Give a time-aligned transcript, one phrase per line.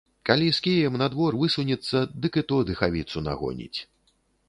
[0.27, 3.79] Калі з кіем на двор высунецца, дык і то дыхавіцу нагоніць.